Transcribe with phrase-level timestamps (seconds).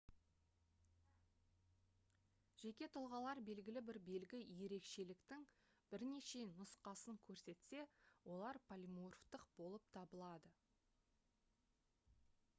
[2.61, 5.43] жеке тұлғалар белгілі бір белгі ерекшеліктің
[5.91, 7.83] бірнеше нұсқасын көрсетсе
[8.37, 10.53] олар полиморфтық болып табылады